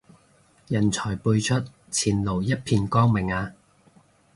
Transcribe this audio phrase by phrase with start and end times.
[0.67, 3.51] 人才輩出，前路一片光明啊